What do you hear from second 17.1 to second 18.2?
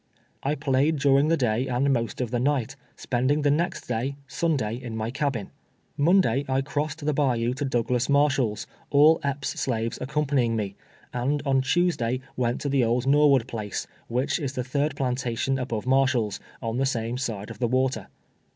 side of the water.